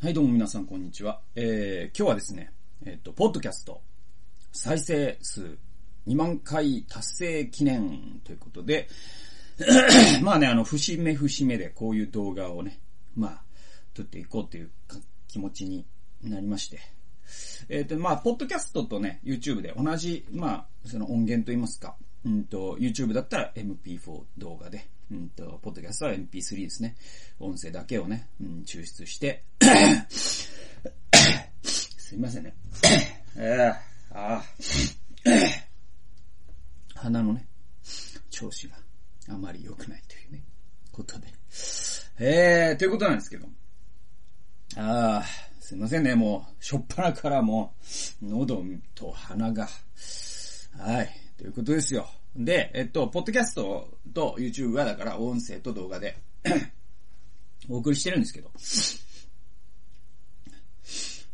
[0.00, 1.20] はい、どうも皆さん、こんにちは。
[1.34, 2.52] えー、今日はですね、
[2.86, 3.82] えっ、と、ポッドキャスト、
[4.52, 5.58] 再生数
[6.06, 8.88] 2万回達成記念ということで、
[10.22, 12.78] まあね、あの、節目節目でこういう動画をね、
[13.16, 13.42] まあ、
[13.92, 14.70] 撮っていこうという
[15.26, 15.84] 気持ちに
[16.22, 16.78] なりまして、
[17.68, 26.96] えっ、と、まあ、ポッドキャストとね、YouTube で同じ、まあ、その音源といいますか、うんと、YouTube だったら MP4 動画で、うんと、ポッドキャストは MP3 ですね。
[27.38, 29.44] 音声だけをね、うん、抽出して、
[31.62, 32.54] すいませんね。
[36.94, 37.46] 鼻のね、
[38.30, 38.76] 調子が
[39.28, 40.42] あまり良くないというね、
[40.92, 41.28] ことで。
[42.18, 43.46] えー、ということなんですけど。
[44.76, 47.74] あー、すいませんね、もう、しょっぱなからも
[48.22, 49.68] う、喉と鼻が、
[50.76, 52.08] はい、ということですよ。
[52.38, 56.16] で、えっと、ポッドキャストと YouTube はだから音声と動画で
[57.68, 58.50] お送りしてるんですけど。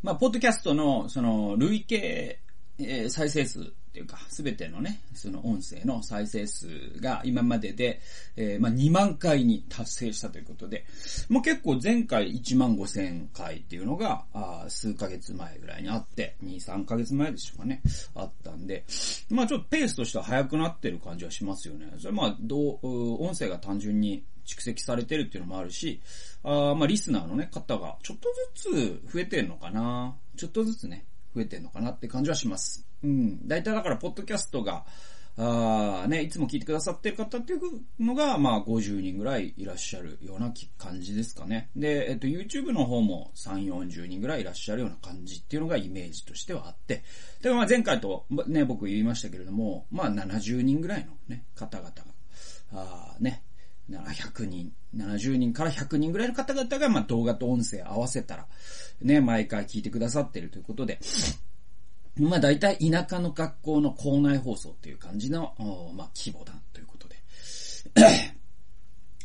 [0.03, 2.41] まあ、ポッドキャストの、その、累計、
[2.79, 6.67] えー再生数っていうか、すべてのね、その音声の再生数
[6.99, 8.01] が今までで、
[8.35, 10.85] えーまあ、2万回に達成したということで、
[11.29, 17.83] もう結構前回1万5千回っていうのが、あ数ヶ月前ぐらいにあって、2、3ヶ月前でしょうかね、
[18.17, 18.85] あったんで、
[19.31, 21.87] まあちょっとペースとしては速くなってる感じはしますよね。
[22.01, 26.01] それまあ、どう、音声が単純に蓄積されてるっていうのもあるし、
[26.43, 32.85] あまあリスナーのね、方がちょっとずつ増えてんのかなちょっとずつね、増えてんのかなって感じはします。
[33.05, 33.47] うん。
[33.47, 34.85] 大体だから、ポッドキャストが、
[35.37, 37.61] あーね、いつも聞いてくださってる方っていう
[37.99, 41.71] のが、まあ、50人ぐらいいらっしゃるような感じですかね。
[41.75, 47.03] で、えっと、YouTube の方も3、40人ぐらいいらっしゃるような感じっていうのがイメージとしてはあって、
[47.43, 52.05] で、まあ、前回と、ね、僕言いましたけれども、まあ、70人ぐらいのね、方々が、
[52.73, 53.43] あーね、
[53.91, 58.47] 100人、70人から100人ぐらいの方々が、まあ、動画と音声合わせたら、
[59.03, 61.01] ね、毎回聞いてくださってるということで、
[62.17, 65.55] まあ大体田舎の学校の校内放送っていう感じの、
[65.97, 67.17] まあ規模だということで。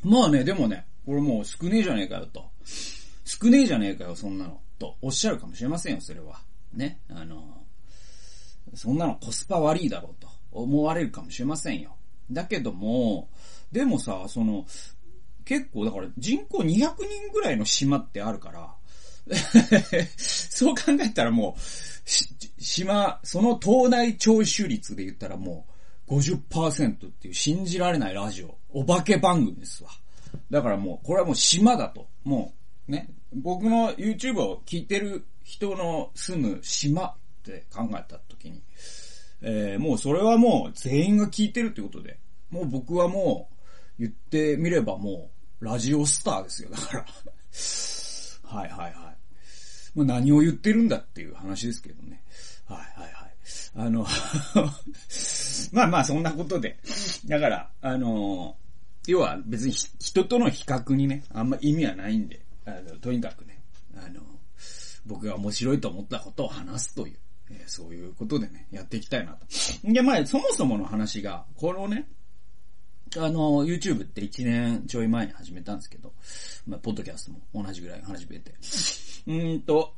[0.04, 2.50] まあね、でもね、これもう少ねえじゃねえかよと。
[3.26, 4.60] 少ねえじゃねえかよ、そんなの。
[4.80, 6.42] とおっしゃるかもしれませんよ、それは。
[6.74, 7.02] ね。
[7.10, 7.66] あの、
[8.74, 11.96] そんなのコスパ悪いだろうと思われるかもしれませんよ。
[12.32, 13.30] だけども、
[13.72, 14.66] でもさ、その、
[15.46, 18.74] 結構だから人口200人ぐらいの島ってあるから、
[20.18, 21.62] そう考えたらもう、
[22.60, 25.66] 島、その島内聴取率で言ったらも
[26.08, 29.90] う50%っていう信じられないラジオ、お化け番組ですわ。
[30.50, 32.08] だからもう、これはもう島だと。
[32.24, 32.54] も
[32.88, 38.62] う、ね、僕の YouTube を聞いてる人の住む島って考えたときに、
[39.42, 42.20] えーもうそれはもう全員が聞いてるってことで、
[42.50, 43.50] もう僕はも
[44.00, 45.30] う言ってみればも
[45.62, 47.06] うラジオスターですよ、だから。
[48.44, 49.09] はいはいはい。
[49.96, 52.22] もう何を言ってるんだっていう話ですけどね。
[52.68, 53.30] はいはいはい。
[53.76, 54.06] あの、
[55.72, 56.80] まあまあそんなことで。
[57.26, 58.58] だから、あの、
[59.08, 63.62] 要は別に人との比較にね、あんま意味はないんで、あのとにかくね、
[63.96, 64.22] あの、
[65.06, 67.18] 僕が面白いと思ったことを話すという、
[67.50, 69.48] えーそういうことでね、やっていきたいなと。
[69.84, 72.08] で、まあ、そもそもの話が、このね、
[73.18, 76.14] あの、YouTube って1年ちょい前に始めたんですけど、
[76.68, 78.54] まあ、ポッドキャストも同じぐらい始めて。
[79.30, 79.94] うんと、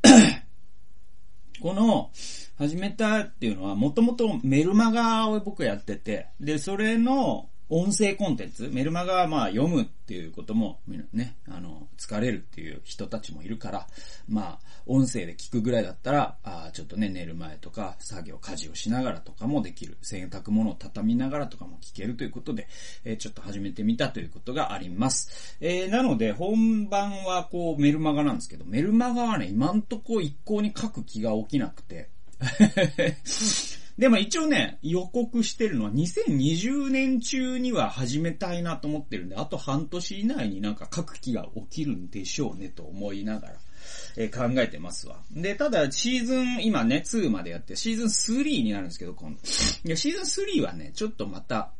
[1.61, 2.11] この、
[2.57, 10.81] 始めたっていうのは、もともとメルマガを僕やってて、で、それの音声コンテンツ、メルマガはまあ読むっていうことも、
[11.13, 13.87] ね、あの、疲れるっていう人たちもいるから、
[14.27, 19.97] まあ、音声で聞くぐらいだったら、あちょっとね、寝る前とか、作業、家事をしながらとかもできる。
[20.01, 22.67] 洗濯物を畳みながらとかも聞けるということで、
[23.05, 25.55] えーちょっと始めてみたということがあります。
[25.61, 32.09] えーなので、本番はこう、メルマガなんですけど、メルマガはね、今んとこ一向に書く気が起きなくて、
[33.97, 43.53] でも一応ね、予告してるのは2020年中には始めたいなと思ってるんで、あと半年以内になんか書く気が起きるんでしょうねと思いながら、
[44.17, 45.17] え考えてますわ。
[45.31, 48.05] で、ただシーズン、今ね、2までやって、シーズン
[48.37, 49.39] 3になるんですけど、今度。
[49.85, 51.71] いや、シーズン3はね、ちょっとまた、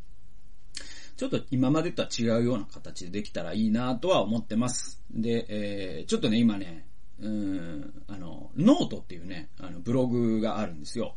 [1.18, 5.00] ちょっと今までとは違うような形でできたらいいなとは思ってます。
[5.12, 6.88] で、えー、ちょっとね、今ね、
[7.22, 11.16] うん、あの、ノートっていうね、あの、ブログがあるんですよ。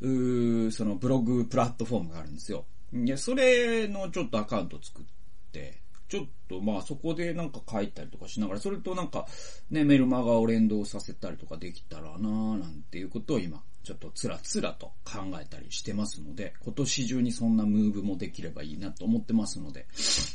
[0.00, 2.64] うそのブログプラットフォームがあるんですよ。
[2.92, 5.04] いや、それのちょっとアカウント作っ
[5.52, 9.26] て、ちょっとまあそこでなんか書いたりとかしながら、それとなんか
[9.70, 19.86] ね、メルマガを連動させたりとかできたらなーなんていうことを今ちょっとつらつらと考えたりしてますので、今年中にそんなムーブもできればいいなと思ってますので、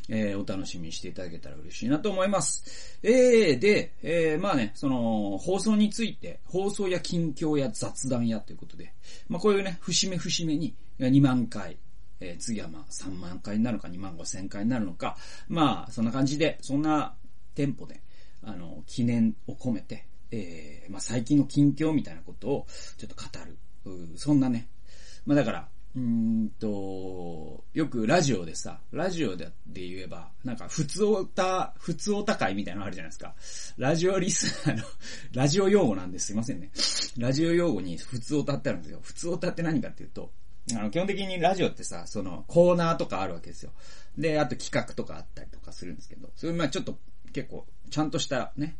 [0.09, 2.99] えー、お楽しみにしていただけたら嬉しいなと思います。
[3.03, 8.93] えー、で、えー、まあね、その、放送について、放送や近況や雑談やということで、
[9.29, 11.77] まあこういうね、節目節目に2万回、
[12.19, 17.13] えー、次はまあ3万回になるのか2万5千回になるのか、まあそんな感じで、そんな
[17.53, 18.01] テンポで、
[18.43, 22.67] あの、記念を込めて、えー、まあ、最近の近況みたいなことを
[22.97, 23.57] ちょっと語る。
[24.17, 24.67] そんなね。
[25.25, 33.33] まあ、だから、うんと、よくラジオでさ、ラジオで言えば、なんか、普通おた、普通お高いみたいなのあるじゃないですか。
[33.77, 34.83] ラジオリスナーの、
[35.33, 36.71] ラジオ用語なんですいませんね。
[37.17, 38.99] ラジオ用語に普通おたってあるんですよ。
[39.03, 40.33] 普通おたって何かっていうと、
[40.73, 43.71] あの、基本的にラジオってさ、その、コーナーとかあるわけですよ。
[44.17, 46.99] で、あと企画とかあったりとかするんですけど、それまあちょっと
[47.31, 48.75] 結構、ちゃんとしたね、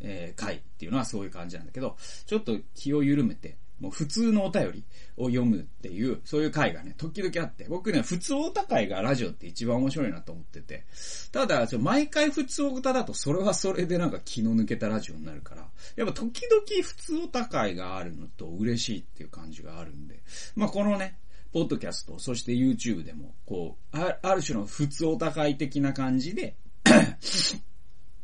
[0.00, 4.84] えー、回っていうのはそういう感じなんだけど、ちょっと気を緩めて、もう普通のお便り
[5.16, 10.84] を読むっていう、そういう回がね、時々あって、僕ね、普通おた回がラジオって一番面白いなと思ってて、
[11.32, 20.22] ただ、毎回普通おただとそれはそれでなんか気の抜けたラジオになるから、やっぱ時々普通おた回があるのと嬉しいっていう感じがあるんで、
[20.54, 21.18] まあこのね、
[21.52, 26.56] ポッドキャスト、そして YouTube でも、こう、ある種の普通お高い的な感じで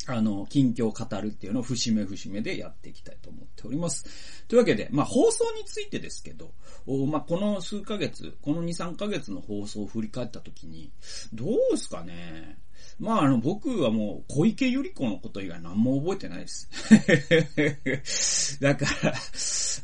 [0.06, 4.04] あの、近況を語るっていうのを節目節目でやっていきたいと思っております。
[4.48, 6.52] というわけで、まあ放送についてですけど、
[6.86, 10.90] おまあこの数ヶ月、この2、3ヶ月の放送を振り返った時に、
[11.32, 12.58] どうですかね
[12.98, 16.46] まああの僕はもう小池百合子のこと以外何も覚えてないで
[18.04, 18.58] す。
[18.60, 19.14] だから、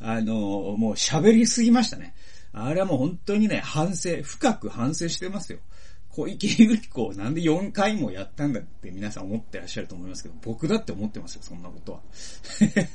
[0.00, 0.34] あの、
[0.76, 2.14] もう喋りすぎましたね。
[2.52, 5.58] あれはもう本当にね、反省、深く反省してますよ。
[6.16, 12.00] 小池百合子なんで4回もやったんだって皆さん思ってらっしゃると思いますけど、僕だって思ってますよ、そんなことは。
[12.70, 12.94] だか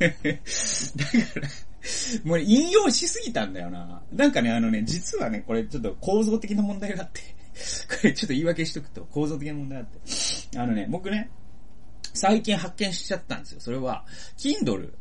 [1.39, 1.47] ら、
[2.23, 4.01] もう引用しすぎたんだよな。
[4.11, 7.21] なんかね、あのね、実はね、これちょっと構造的な問題があって、
[7.87, 9.93] これちょっと言い訳しとくと構造的な問題があっ
[10.51, 11.29] て、あのね、僕ね、
[12.15, 13.59] 最近発見しちゃったんですよ。
[13.59, 14.03] それは、
[14.35, 14.93] Kindle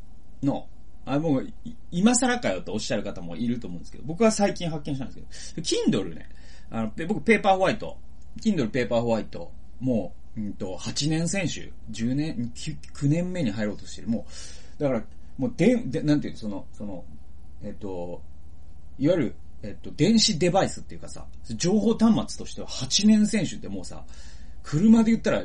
[0.43, 0.69] の、
[1.06, 1.52] あ、もう、
[1.90, 6.28] 今更かよとおっしゃる方もいると思うんですけど、僕は最近発見したんですけど、Kindle ね、
[6.70, 7.96] あの、僕ペーパーホワイト
[8.43, 9.50] Kindle ペーパーホワイト、
[9.81, 14.09] もう、うんと、8年選手、10年、9, 年目に入ろうとしてる。
[14.09, 14.27] も
[14.79, 15.03] う、だから、
[15.38, 17.05] もう、で、で、なんていうその、その、
[17.62, 18.23] えっと、
[18.99, 24.05] いわゆる、えっと、電子デバイスっていうかさ、情報端末としては8年選手ってもうさ、
[24.62, 25.43] 車で言ったら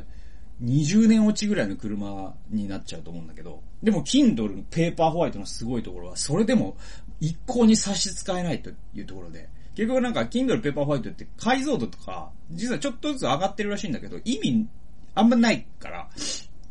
[0.63, 6.77] 20年落ちぐらいの車になっちゃうと思うんだけど、でも Kindle のペーパーホワイトのすごいところは、それでも
[7.19, 14.67] 一向に差し支えないというところで、結局なんか Kindle Paperwhite って解像度とか、実はちょっとずつ上がってるらしいんだけど、意味
[15.13, 16.09] あんまないから、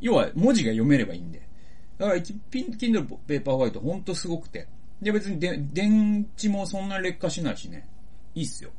[0.00, 1.42] 要は文字が読めればいいんで。
[1.98, 4.66] だから、Kindle Paperwhite ほんとすごくて。
[5.02, 7.86] で、別にで電池もそんな劣化しないしね。
[8.34, 8.70] いいっすよ。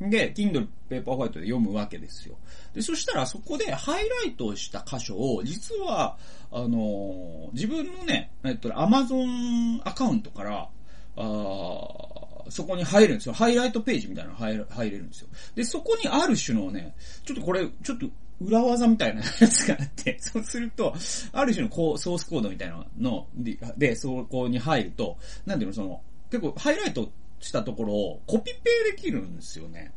[0.00, 2.36] で、Kindle Paperwhite で読むわけですよ。
[2.74, 6.16] で、そしたらそこでハイライトした箇所を、実は、
[6.50, 10.68] あのー、自分のね、えっと、Amazon アカウントから、
[11.16, 13.32] あそこに入るんですよ。
[13.32, 15.28] ハイライトページみたいなの入入れるんですよ。
[15.54, 18.06] で、そこにある種のね、ちょっとこれ、ちょっと
[18.40, 20.94] 裏技みたいなやつがあって、 そうすると、
[21.32, 27.10] ある種のこうソースコードみたいなので、で、そこに入ると、なんていうの、その、結構ハイライト
[27.40, 29.92] したところをコピペできるんですよね。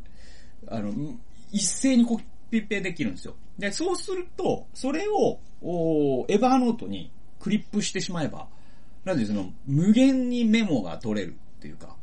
[0.68, 0.94] あの、
[1.52, 2.20] 一斉にコ
[2.50, 3.36] ピペできるんですよ。
[3.58, 8.48] で、そうすると、それを、おエヴァーノートにクリップしてしまえば、
[9.06, 11.96] なんでその、無限にメモが取れるっていうか、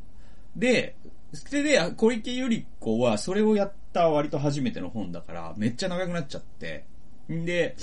[0.57, 0.97] で、
[1.33, 6.85] それで、小池百合子はそれをやった割と初めての本だから、めっちゃ長くなっちゃって、
[7.31, 7.77] んで、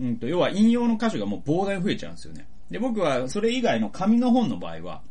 [0.00, 2.46] うんと、要は引用の箇所がもう膨大に増えちゃうんですよね。
[2.70, 5.02] で、僕はそれ以外の紙の本の場合は、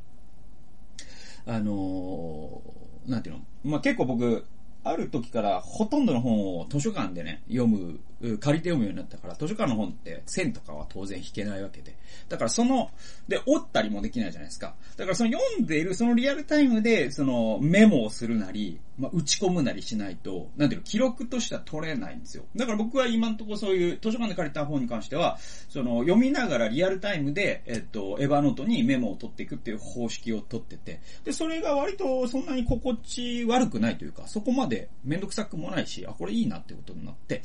[1.46, 3.42] あのー、なんていうの？
[3.64, 4.46] まあ、結構僕、
[4.84, 11.96] ある時からほとんどの本を図書館でね、読む、借りて読むようになったから、図書館の本って線とかは当然引けないわけで。
[12.30, 12.92] だからその、
[13.28, 14.76] で、折ったりもできないじゃないですか。
[14.98, 22.44] だからその読んでいる、そのリアルタイムで、そのメモをするなり、まあ、打ち込むなりしないと、なんていうの、記録としては取れないんですよ。
[22.56, 37.42] だから僕は今んとこそういう図書館で借りた本に関しては、その読みながらリアルタイムで、えっと、エヴァノートにメモを取っていくっていう方式を取ってて、で、それが割とそんなに心地悪くないというか、そこまでめんどくさくもないし、あ、これいいなってことになって、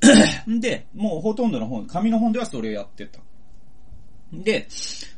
[0.60, 3.20] で、もうほとんどの本、紙の本ではそれをやってた。
[4.32, 4.68] で、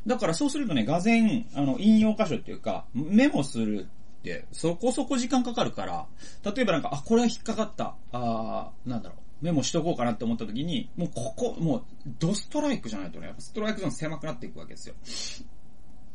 [0.05, 3.87] だからそうするとね、画然、あの、引用箇所っていうか、メモする
[4.19, 6.05] って、そこそこ時間かかるから、
[6.43, 11.83] 例えばなんか、あ、これは引っかかった、あーなんだろう、メモしとこうかなって思った時に、もうここ、もう、
[12.19, 14.95] ドストライクじゃないとね、ストライクゾーン狭くなっていくわけですよ。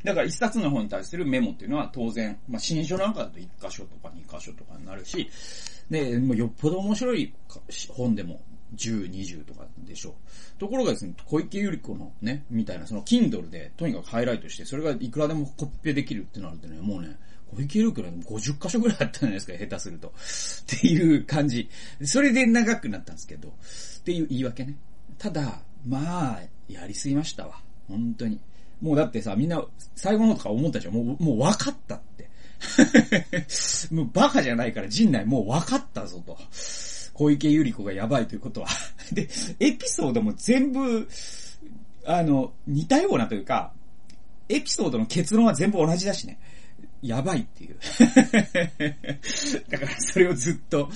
[0.04, 5.30] だから一冊の本に対するメモっていうのは当然、まあ新書なんかだと1箇所とか2箇所とかになるし、
[5.90, 7.32] で、もうよっぽど面白い
[7.88, 8.40] 本でも
[8.76, 10.12] 10、20とかでしょう。
[10.58, 17.16] ところがですね、小池百合子のね、みたいな、その Kindle でとにかくハイライトして、それがいくらでもコピペできるってなるとね、もうね、
[17.54, 20.08] 小池百合子なん50箇所ぐらいあったじゃないですか、下手すると。
[20.76, 21.68] っていう感じ。
[22.04, 23.52] それで長くなったんですけど、っ
[24.04, 24.76] ていう言い訳ね。
[25.18, 27.60] ただ、まあ、やりすぎましたわ。
[27.88, 28.40] 本当に。
[28.80, 29.64] もうだってさ、みんな、
[29.94, 30.94] 最後のとか思ったじゃん。
[30.94, 32.28] もう、もう分かったって。
[33.92, 36.38] もうバカじゃないから陣内もう分かったぞと。
[37.14, 38.68] 小池百合子がやばいということは。
[39.12, 39.28] で、
[39.60, 41.08] エピソードも全部、
[42.04, 43.72] あの、似たようなというか、
[44.48, 46.38] エピソードの結論は全部同じだしね。
[47.00, 47.76] やばいっていう。
[49.68, 50.88] だからそれをずっと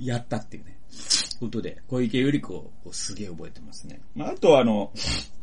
[0.00, 0.74] やったっていうね。
[1.40, 4.00] ことで、小池百合子をすげえ覚えてますね。
[4.14, 4.92] まあ、あとはあの、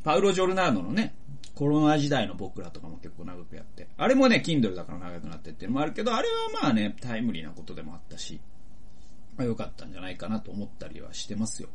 [0.03, 1.13] パウロ・ジョルナーノのね、
[1.55, 3.87] コロナ時代の僕らとかも結構長くやって。
[3.97, 8.39] あれもね、Kindle だから長くなってっていうのもあるけど、あれはまあね、タイムリーなことでもあったし、
[9.37, 11.69] ま、良かったんじゃないかなと思ったりはしてますよ。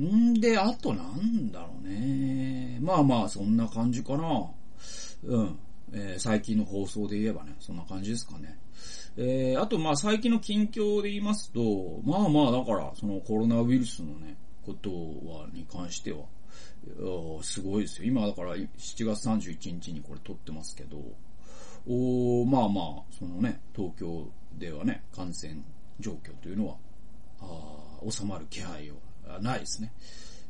[0.00, 2.78] んで、あとなんだろうね。
[2.80, 4.50] まあまあ、そんな感じかな。
[5.24, 5.58] うん。
[5.92, 8.58] えー、最近の放送で言えばね、そんな感じですかね。
[9.16, 16.24] えー、あとまあ最近の近況で言いますと、まあまあだから、そのコロナウイルスのね、ことは、に関しては、
[17.42, 18.08] すごいですよ。
[18.08, 18.68] 今だから7
[19.04, 20.98] 月31日にこれ撮ってますけど、
[21.88, 24.28] おまあまあ、そのね、東京
[24.58, 25.62] ではね、感染
[26.00, 26.76] 状況というのは、
[27.40, 28.90] あ収まる気配
[29.26, 29.92] はないですね。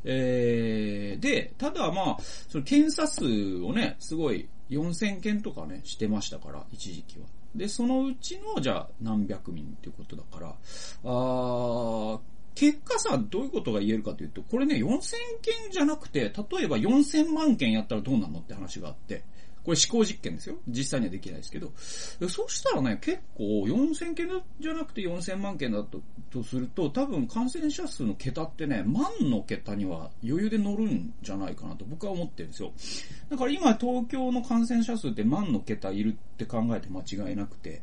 [0.05, 2.17] えー、で、ただまあ、
[2.49, 3.25] その検査数
[3.63, 7.27] をね、すごい4000件とかね、してましたから、一時期は。
[7.55, 10.55] で、そのうちの、じゃあ、何百人っていうことだから、
[11.05, 12.21] あ
[12.55, 14.87] 結果さ、どういうことが言えるかというと、これね、4000
[15.43, 16.29] 件じゃなくて、例
[16.65, 19.25] えば4000万件やったらどうなのって話があって、
[19.67, 20.55] これ思考実験ですよ。
[20.69, 21.73] 実際にはできないですけど。
[22.29, 24.29] そうしたらね、結構4000件
[24.61, 32.73] じゃなくて4000万件だととすると、多分感染者数の桁ってね、万の桁には余裕で乗るんじゃないかなと僕は思ってるんですよ。
[33.29, 37.83] だから今東京の感染者数って万の桁いるって考えて間違いなくて、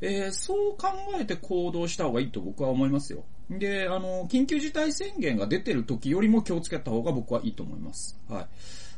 [0.00, 0.88] えー、そう考
[1.20, 3.22] えて行動した方がいいと僕は思いますよ。
[3.50, 8.18] で、あの、緊急事態宣言が出てる時よりも気をつけた方が僕はいいと思います。
[8.28, 8.46] はい。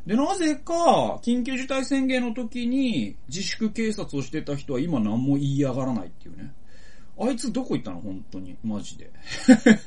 [0.06, 6.52] で、なぜか、緊急事態宣言の時に自粛警察をしてた人は今何も言いやがらないっていうね。
[7.18, 8.00] あいつどこ行ったの？
[8.00, 8.56] 本当に。
[8.64, 9.11] マジで。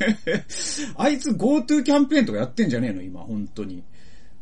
[0.96, 3.02] あいつ GoTo キャンペーンとかやってんじゃねえの？
[3.02, 3.84] 今、本当に。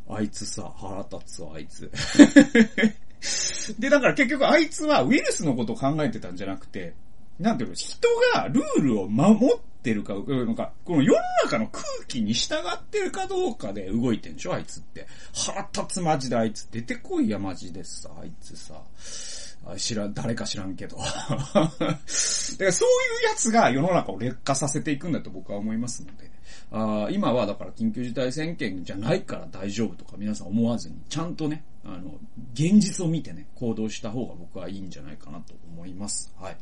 [0.08, 1.90] あいつさ、腹立つわ、あいつ。
[3.80, 6.94] で、だから結局あいつはウイルスのことを考えてたんじゃなくて、
[7.44, 15.06] なんていうの、人がルールを守ってるか、なんか、この世の中の空気に従ってるかどうかで動いてんでしょあいつって。
[15.34, 18.76] 腹立つマジであいつ出てこいやマジでさ、あいつさ。
[19.78, 20.98] 知らん、誰か知らんけど。
[21.00, 21.10] だか
[21.60, 21.70] らそ
[22.60, 22.72] ういう
[23.28, 26.32] やつが世の中を劣化させていくんだと僕は思いますので。
[26.72, 32.16] あ今はだから緊急事態宣言じゃないから大丈夫とか皆さん思わずに、ちゃんとね、あの、
[32.54, 36.34] 現実を見てね、行動した方が僕はいいんじゃないかなと思います。
[36.40, 36.58] はい。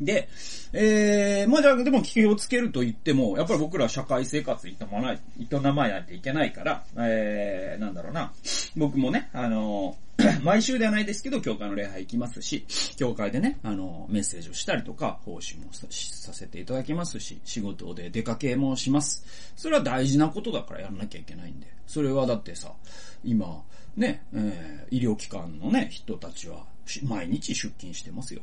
[0.00, 0.28] で、
[0.72, 8.32] えー、まあじゃあでも気をつけると言っても、やっぱり僕らは社会生活営まない、営まないといけないから、えー、なんだろうな。
[8.76, 9.96] 僕もね、あの
[10.42, 15.86] 毎週ではないですけど、教会の礼拝行きますし、教会でね、あの、メッセージをしたりとか、奉仕もさ
[16.32, 19.24] せていただきますし、仕事で出かけもします。
[19.56, 21.68] それは大事なことだからやんなきゃいけないんで。
[21.86, 22.72] それはだってさ、
[23.22, 23.62] 今、
[23.96, 26.64] ね、えー、医療機関のね、人たちは、
[27.04, 28.40] 毎日出勤してますよ。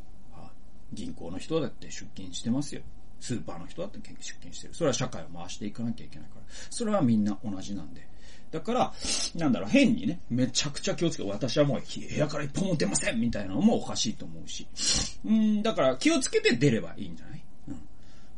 [0.93, 2.81] 銀行の人だって出勤してますよ。
[3.19, 4.73] スーパーの人だって出勤してる。
[4.73, 6.41] それは社会を回していかなきゃいけないから。
[6.69, 8.07] それはみんな同じなんで。
[8.51, 8.93] だから、
[9.35, 14.67] なんだろう、変にね、めちゃくちゃ気をつけ、私はもう部屋から一歩も出ませんみたいなのもおかしいと思うし。
[15.25, 17.44] うん、だから気をつけて出ればいいんじゃない？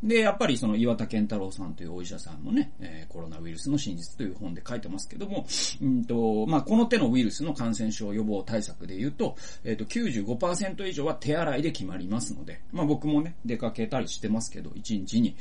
[0.03, 5.45] で、やっぱりその岩田健太郎さんというお医者さんもね、えー、コロナウイルスの真実という本で書いてますけども、
[5.81, 15.35] うんと、まあ、この手のウイルスの感染症予防対策で言うと、えっ、ー、と、95%以上は手洗いで決まりますので、まあ、僕もね、出かけたりしてますけど、1日に、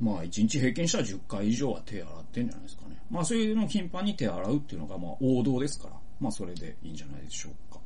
[0.00, 2.96] まあ、1日平均したら10回以上は手洗ってんじゃないですかね。
[3.10, 7.80] まあ、そういうのを頻繁に手洗うっていうのが、まあ、王道ですから、まあ、それでいいんじゃないでしょうか。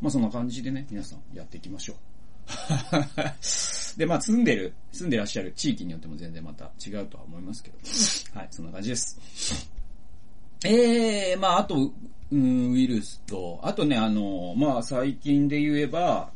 [0.00, 2.11] まあ、そんな感じでね、皆さんやっていきましょう。
[3.96, 7.76] で、まあ、住んでる、住んでらっしゃる地域によっても全然また違うとは思いますけど。
[8.38, 9.18] はい、そんな感じです。
[10.64, 11.92] えー、まあ、あと、
[12.30, 16.32] うん、ウイルスと、あとね、あの、まあ、最近で言えば、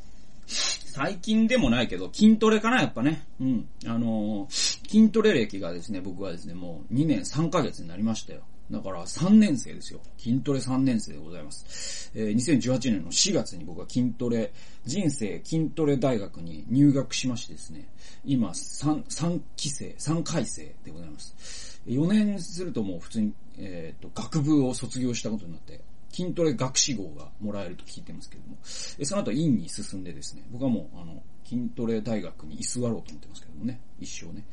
[0.47, 3.27] 最近でもないけど、筋トレかな、やっぱね。
[3.41, 3.69] うん。
[3.87, 8.41] あの筋トレ歴がですね、僕はですね、もう2年3ヶ月になりましたよ。
[8.71, 10.01] だから3年生ですよ。
[10.19, 12.11] 筋トレ3年生でございます。
[12.15, 14.53] えー2018年の4月に僕は筋トレ、
[14.85, 17.89] 人生筋トレ大学に入学しましてですね、
[18.25, 21.81] 今3、3期生、3回生でございます。
[21.87, 25.81] 4年するともう普通に、えっ、と、学部を卒業したことになって、
[26.11, 34.45] 筋トレ学士号がもらえると聞いてますけども、その後院に進んでですね、僕はもう、あの、筋トレ大学に居座ろうと思ってますけどもね、一生ね。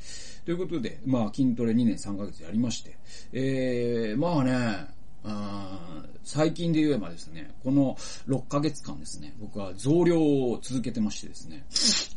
[0.45, 2.97] ということで、まあ筋トレ2年3ヶ月やりまして、
[3.33, 4.87] えー、まあね、
[5.25, 7.95] あ最近で言えばですね、この
[8.27, 11.65] 6ヶ月間ですね、僕は増量を続けてましてですね、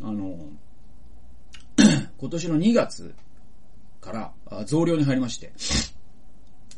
[0.02, 0.37] あの、
[2.18, 3.14] 今年の2月
[4.00, 5.52] から増量に入りまして、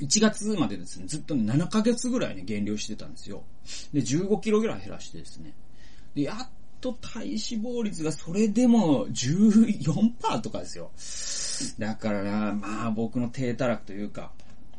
[0.01, 3.43] 1月までですね、ずっと、7ヶ月ぐらいね、減量してたんですよ。
[3.93, 5.55] で、15キロぐらい減らしてですね。
[6.15, 6.49] で、やっ
[6.81, 10.91] と体脂肪率がそれでも14%とかですよ。
[11.79, 14.33] だからな、まあ僕の低たらくというか、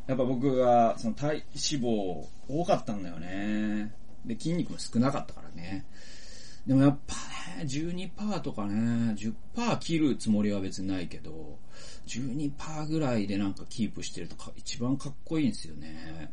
[0.08, 1.44] やっぱ僕がその体脂
[1.84, 3.94] 肪多かったんだよね。
[4.26, 5.86] で、筋肉も少なかったからね。
[6.66, 7.16] でもやっぱ
[7.60, 11.58] ね、12%とかね、10%切るつもりは別にないけど、
[12.08, 16.32] 12%ぐらいでなんかキープしてるとか一番かっこいいんですよね。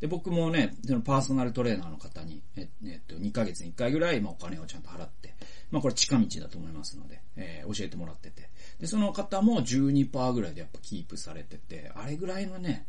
[0.00, 5.34] で、僕もね、そのパーソナルトレーナーの方に、えっと、2ヶ月に1回ぐらい、まあ、お金をちゃんと払って、
[5.70, 8.48] まあ、これ近道だと思いますので、えー教えてもらってて。
[8.80, 12.86] で、その方も12%ぐらいでやっぱキープされてて、あれぐらいのね、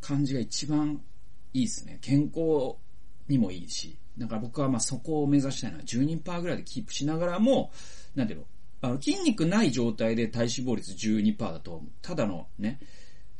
[0.00, 1.00] 感じが一番
[1.54, 1.98] いいですね。
[2.02, 2.74] 健康
[3.28, 3.96] にもいいし。
[4.18, 7.70] だから僕はまあそこを目指したいのは12%ぐらいでキープしながらも、
[8.14, 8.46] なんていうの、
[8.82, 12.80] あの筋肉ない状態で体脂肪率12%だと、ただのね、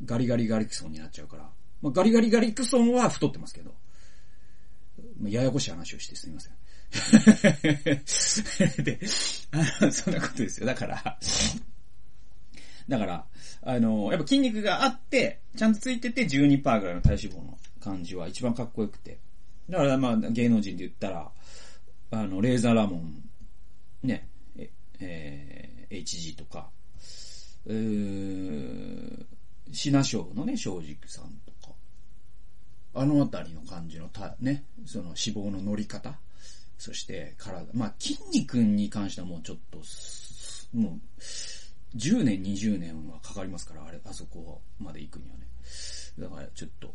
[0.05, 1.49] ガリガリガリクソンになっちゃうから。
[1.83, 3.75] まあ、ガリガリガリクソンは太ってますけど。
[5.19, 6.53] まあややこしい話をしてすみません。
[8.83, 10.65] で、そんなことですよ。
[10.65, 11.19] だから、
[12.87, 13.25] だから、
[13.63, 19.19] あの、やっぱ筋肉があって、ちゃんとついてて12%ぐらいの体脂肪の感じは一番かっこよくて。
[19.69, 21.31] だからまあ芸能人で言ったら、
[22.11, 23.29] あの、レーザーラモン、
[24.03, 26.69] ね、え、えー HG とか、
[27.65, 29.25] うー
[29.71, 31.42] シナショウのね、正直さん、
[32.95, 36.15] あのあたりの感じのた、ね、その脂肪の乗り方、
[36.77, 39.79] そして体、まあ筋肉に関してはもうちょっと、
[40.77, 41.21] もう、
[41.95, 45.47] 10年、20年はかかりますから、あれ、あそこまで行くにはね。
[46.19, 46.93] だからちょっと、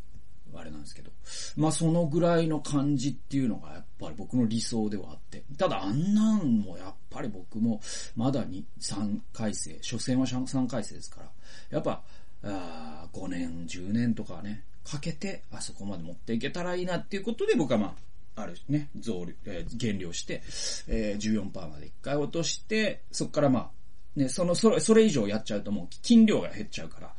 [0.55, 1.11] あれなんですけど。
[1.57, 5.43] まあそのぐらいの感じっていうのがやっぱり僕の理想ではあって。
[5.57, 7.81] ただあんなんもやっぱり僕も
[8.17, 11.31] まだに3回生、初戦は3回生ですから。
[11.71, 12.03] やっぱ、
[12.43, 17.95] あ5年、10年とかね、かけてあそこまで持っていけたらいいなっていうことで僕はま
[18.37, 20.43] あ、あるね、増量、えー減量して、
[20.89, 23.71] えー、14%まで一回落として、そこからま
[24.17, 27.15] あ、ね、その、それ、それ以上やっちゃうともう筋量が減っちゃうから、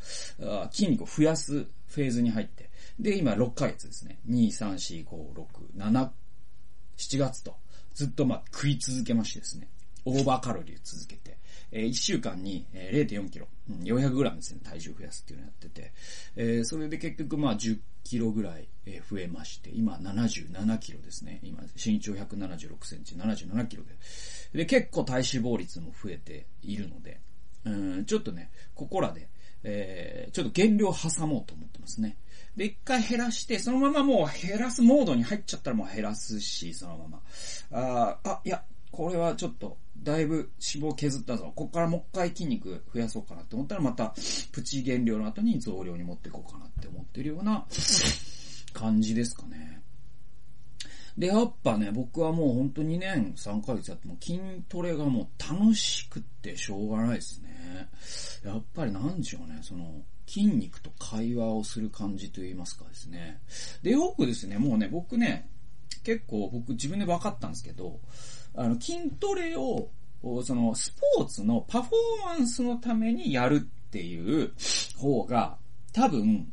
[0.63, 4.19] あ筋肉を増やすフェーズに入って、で、今6ヶ月ですね。
[4.29, 5.45] 2、3、4、5、6、
[5.77, 6.10] 7、
[6.97, 7.55] 7月と、
[7.93, 9.67] ずっとまあ食い続けましてですね。
[10.05, 11.38] オーバーカロリー続けて、
[11.71, 15.91] えー1週間にえ0.4キロ、うん、400グラムですね、体重増やすっていうのをやってて、
[16.36, 21.39] えーそれで結局まあ10キロぐらいえ増えまして、今77キロですね。
[21.43, 23.89] 今、身長176センチ、77キロで。
[24.53, 27.19] で、結構体脂肪率も増えているので、
[27.65, 29.27] うん、ちょっとね、ここらで、
[29.63, 32.17] えーちょっと減量挟もうと思ってますね。
[32.55, 37.21] で、一回減らして、そのままもう減らすモードに入っちゃったらもう減らすし、そのまま。
[37.71, 38.63] ああ、いや、
[38.99, 41.53] これはちょっと、だいぶ脂肪削ったぞ。
[41.55, 44.13] ここからもう一回筋肉増やそうかなって思ったら、また、
[44.51, 47.65] プチ減量の後に増量に持っていこうかなって思ってるような
[48.73, 49.81] 感じですかね。
[51.17, 57.88] で、やっぱね、僕はもう本当2年3ヶ月やっても筋トレがもう楽しくってしょうがないですね。
[58.43, 63.39] やっぱりなんでしょうね、その、筋肉と会話をする感じと言いますかですね。
[63.81, 65.49] で、よくですね、もうね、僕ね、
[66.03, 67.99] 結構僕自分で分かったんですけど、
[68.55, 69.89] あの、筋トレを、
[70.43, 74.51] その、スポーツのパフォーマンスのためにやるっていう
[74.97, 75.57] 方が、
[75.93, 76.51] 多分、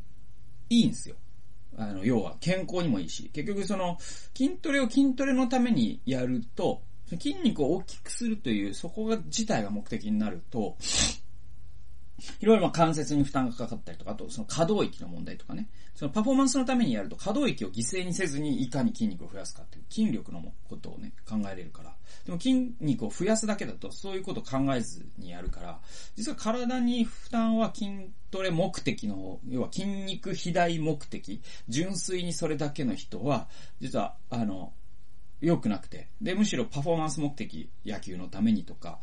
[0.68, 1.16] いいんですよ。
[1.76, 3.98] あの、要は健康にもいいし、結局その、
[4.34, 10.76] 筋トレを筋トレのためにやると、筋肉を大きくするという、そこが自体が目的になると、
[12.40, 15.68] いろいろまあ関節に負担がかかったりとか、あとその可動域の問題とかね。
[15.94, 21.94] そのパフォーマンスのためにやると可動域を犠牲にせずにいかに筋肉を増やすかっていう筋力のことをね、考えれるから。
[22.26, 25.80] でも筋肉を増やすだけだとそういうことを考えずにやるから、
[26.14, 33.48] 実は体に負担は筋トレ目的の方、要は筋肉肥大目的、純粋にそれだけの人は、
[33.80, 34.72] 実はあの、
[35.40, 36.08] 良くなくて。
[36.20, 38.98] で、むしろパフォーマンス目的、野球のためにとか、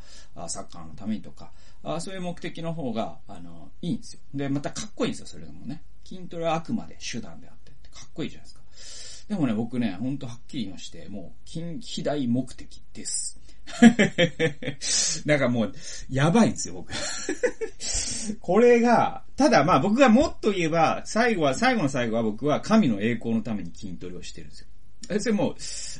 [0.47, 1.51] サッカーのためにとか、
[1.99, 4.19] そういう目的の方が、あの、いいんですよ。
[4.33, 5.83] で、またかっこいいんですよ、それでもね。
[6.05, 9.33] 筋トレはあくまで手段であってかっこいいじゃないですか。
[9.35, 13.39] でもね、僕ね、ほんとはっきり言いまして、もう、筋肥大目的です。
[15.25, 15.73] だかもう、
[16.09, 16.91] やばいんですよ、僕。
[18.39, 24.67] これが、ただまあ僕がもっと言えば、最後は、最後の最後は僕は神の栄光のために筋トレをしてるんですよ。
[25.09, 25.55] え、それもう、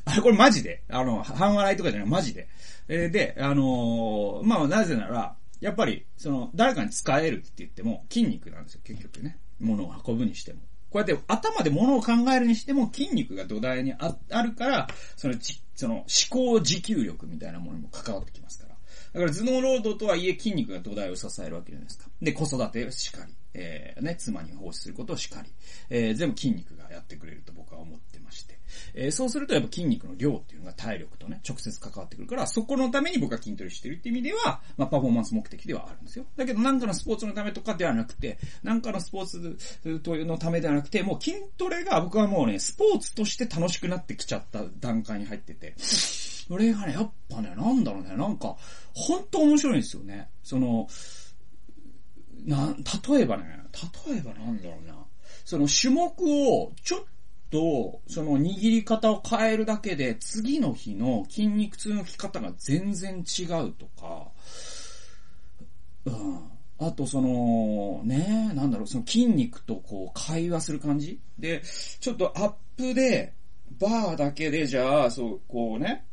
[0.06, 2.48] あれこれマジで、あの、半笑いとかじゃない、マジで。
[2.88, 9.38] えー、で、あのー、まあなぜなら、やっぱり、その、誰かに使えるって言っても、筋肉なんですよ、結局ね。
[9.60, 10.60] 物を運ぶにしても。
[10.94, 18.76] こうやって頭で物を考えるにしても筋肉が土台にああるから、そのち、その思考持久力みたいなものにも関わってきますから。
[19.13, 22.06] だから頭脳労働とはいえ筋肉が土台を支えるわけじゃないですか。
[22.22, 25.52] で、子育てをしっかり、えー、ね、妻に奉仕することをしっかり、
[25.89, 28.12] えー、全部筋肉がやってくれると僕は思って。
[28.93, 36.25] えー、そうするとやっぱ筋肉の量っていうのが体力とね、直接関わってくるから、そこのために僕は筋トレしてるって意味では、まあパフォーマンス目的ではあるんですよ。
[36.36, 48.56] だけどなんかのスポーツのためとかではなくて、なんかのスポーツというのためではなくて、もう筋トレが僕はもうね、スポーツとして楽しくなってきちゃった段階に入ってて、それがね、やっぱね、なんだろうね、なんか、
[48.93, 50.29] 本当面白いんですよね。
[50.43, 50.88] その、
[52.45, 52.75] な、
[53.08, 53.63] 例えばね、
[54.08, 54.93] 例えばなんだろうな。
[55.45, 57.03] その種目をちょっ
[57.54, 64.32] と、その握り方を変えるだけで、次の日の筋肉痛の効き方が全然違うとか、
[66.06, 66.50] うん。
[66.80, 71.62] あとその、ね、なんだろう、その筋肉とこう会話する感じで、
[72.00, 73.34] ちょっとアップで、
[73.80, 76.06] バーだけでじゃあ、そう、こうね、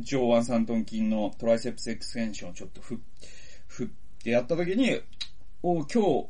[0.00, 2.98] 上腕三トン筋のトライセプスエクステンションをちょっとふ、
[3.66, 3.86] 振っ
[4.24, 5.02] てやった時に、
[5.62, 6.28] お、今日、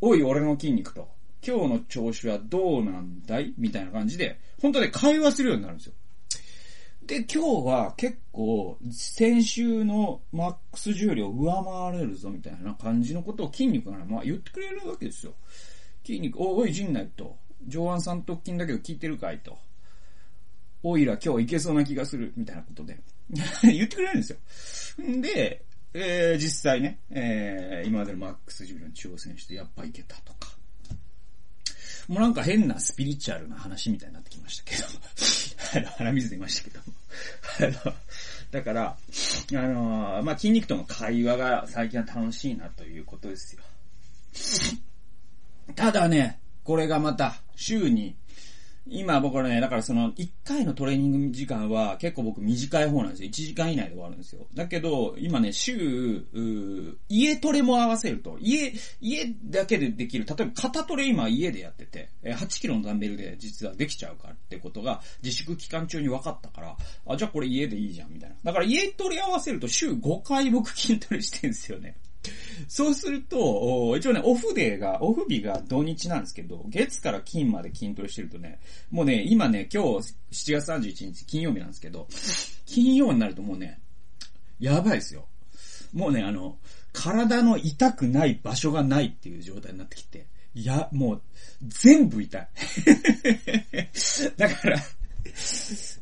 [0.00, 1.11] おい、俺の筋肉と。
[1.46, 3.52] 今日の調子はどうなんだい？
[3.58, 5.94] みたいな感じで、本当で会話するようになるんですよ。
[7.04, 15.34] で、今日は結構、先週のマックス重量上回れるぞみたいな感じのことを筋肉がまあ言ってくれるわけですよ。
[16.06, 17.36] 筋肉、お、おい、陣内と。
[17.66, 19.58] 上腕三頭筋だけど聞いてるかいと。
[20.84, 23.00] おいら今日いけそうな気がする、みたいなことで。
[23.62, 25.04] 言ってくれるんですよ。
[25.04, 30.61] んで、えー、実際ね、えー、今までのマックス重量に挑戦してやっぱいけたとか。
[32.08, 34.84] もうなんか変なスピリチュアルな話みたいになってきましたけど。
[35.98, 36.70] 鼻水出ました
[37.60, 37.94] けど。
[38.50, 43.62] だから、あのー、まあ、筋肉との会話が最近は楽しいなということですよ。
[45.74, 48.14] ただね、これがまた、週に
[48.86, 53.28] 今僕はね、だからその1回のトレーニング時間は結構僕短い方なんですよ。
[53.28, 54.46] 1時間以内で終わるんですよ。
[54.54, 56.26] だけど、今ね、週、
[57.08, 68.36] 家トレも合わせると、家、家だけでできる、例えば肩トレ今家でやってて、8キロのダンベルで実はできちゃうからってことが自粛期間中に分かったから、あ、じゃあこれ家でいいじゃん、みたいな。
[68.42, 71.96] だから家トレ合わせると週5回僕筋トレしてんですよね。
[72.68, 82.08] そうすると、一応ね、オフデーが、オフ日が土日なんですけど、月から金まで筋トレしてるとね、もうね、今ね、今日7月31日金曜日なんですけど、
[82.66, 83.80] 金曜になるともうね、
[84.60, 85.26] やばいですよ。
[85.92, 86.56] もうね、あの、
[86.92, 91.22] 体の痛くない場所がないっていう状態になってきて、いや、もう、
[91.62, 92.48] 全部痛い。
[94.36, 94.78] だから、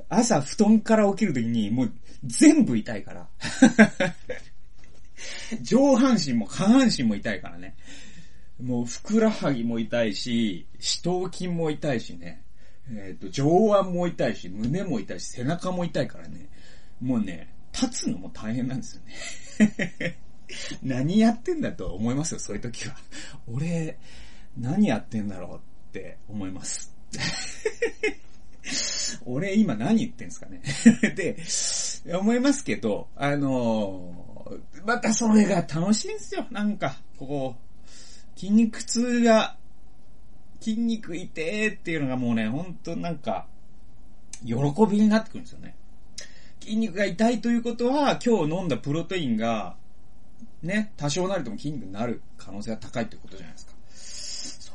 [0.09, 1.92] 朝布団から起きるときに、もう
[2.24, 3.28] 全部痛いから。
[5.62, 7.76] 上半身も下半身も痛いからね。
[8.61, 12.42] もう、ふくらはぎも痛いし、四頭筋も痛いしね。
[12.90, 16.48] えっ、ー、と、上腕も痛いし、胸も痛いし、背中も痛いからね。
[17.00, 20.18] もうね、立つのも大変なんですよね。
[20.83, 22.96] 何やってんだと思いますよ、そういう時は。
[23.46, 23.98] 俺、
[24.59, 25.61] 何やってんだろうっ
[25.92, 26.92] て思います。
[29.24, 30.62] 俺今何言ってんすかね
[31.16, 31.37] で、
[32.18, 34.30] 思いますけど、あの
[34.85, 36.46] またそれが楽しいんですよ。
[36.50, 37.57] なんか、ここ、
[38.37, 39.57] 筋肉痛が、
[40.61, 41.31] 筋肉痛っ
[41.79, 43.46] ていうのがもうね、ほんとなんか、
[44.44, 44.55] 喜
[44.90, 45.76] びになってくるんですよね。
[46.61, 49.76] 筋肉が痛いということは、今日飲んだプロテインが、
[50.62, 53.72] ね、多少なりとも筋肉になる可能性が高いってことじゃないですか。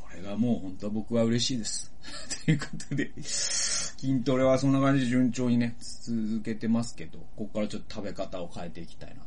[0.10, 1.91] それがもう本当は僕は嬉しいです。
[2.45, 9.21] ということで、筋トレはそんな感じで順調にね、続けてますけど、ここからちょっと食べ方を変えていきたいな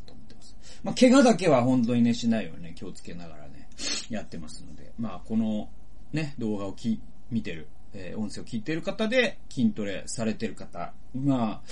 [0.82, 3.68] まあ、怪我だけは本当にね、しないようにね、気をつけながらね、
[4.10, 5.68] やってますので、まあ、この、
[6.12, 11.70] ね、動画をき、見てる、えー、音声を聞いてる方で、筋トレされてる方、まあ、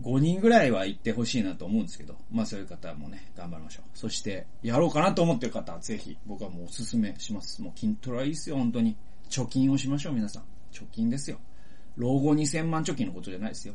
[0.00, 3.98] 5人ぐらいは行ってほしいなと思うんですけど、まあそういう方もね、頑張りましょう。
[3.98, 7.60] そして、やろうかなと思ってる方はぜひ、僕はもうおすすめします。
[7.60, 8.96] もう筋トレはいいですよ、本当に。
[9.28, 10.44] 貯金をしましょう、皆さん。
[10.72, 11.38] 貯金ですよ。
[11.96, 13.74] 老後2000万貯金のことじゃないですよ。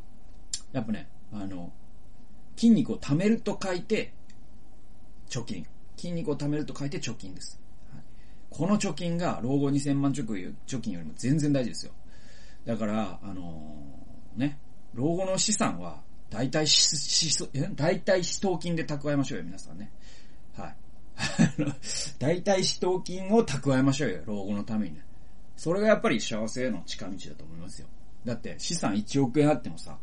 [0.71, 1.71] やっぱね、あの、
[2.55, 4.13] 筋肉を貯めると書いて、
[5.29, 5.65] 貯金。
[5.97, 7.59] 筋肉を貯めると書いて貯金です。
[8.49, 10.25] この貯金が老後2000万貯
[10.81, 11.91] 金よりも全然大事ですよ。
[12.65, 14.59] だから、あのー、ね、
[14.93, 19.91] 老後の資産は、大体し、し、え大体死闘金で蓄えましょうよ、皆さんね。
[20.55, 20.75] はい。
[22.19, 25.05] 大体死闘金を蓄えましょうよ、老後のためにね。
[25.55, 27.87] それがやっぱり幸せへの近道だと思いますよ。
[28.25, 29.97] だって資産1億円あってもさ、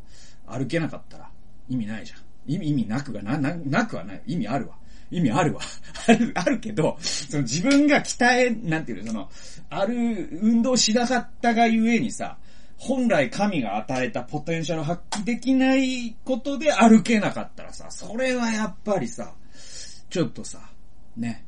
[0.46, 1.30] 歩けなかったら
[1.68, 2.18] 意味ないじゃん。
[2.46, 4.22] 意味、意味なくがな、な、なくはない。
[4.26, 4.78] 意味あるわ。
[5.10, 5.60] 意味あるわ。
[6.06, 9.30] ある、あるけど、その自分が鍛え、なんていうの、その、
[9.70, 9.94] ある
[10.40, 12.38] 運動しなかったがゆえにさ、
[12.76, 19.34] 本来神が与えたポテンシャルを発揮できないことで歩けなかったらさ、それはやっぱりさ、
[20.10, 20.60] ちょっとさ、
[21.16, 21.44] ね。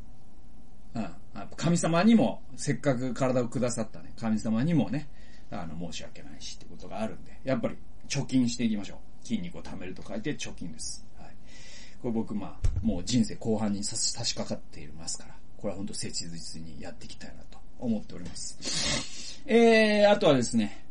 [0.95, 1.09] うん。
[1.57, 5.09] 神様にも、せっかく体をくださったね、神様にもね、
[5.51, 7.77] あの、申し訳ないしってことがあるんで、やっぱり
[8.09, 9.27] 貯金していきましょう。
[9.27, 11.06] 筋肉を貯めると書いて貯金です。
[12.07, 19.43] これ僕、まあ、もう人生後半に差し掛かっていますから、これは本当切実にやっていきたいなと思っております。
[19.45, 20.85] えー、あとはですね、